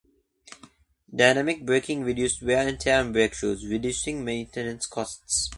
[1.15, 5.49] Dynamic braking reduced wear and tear on brake shoes, reducing maintenance costs.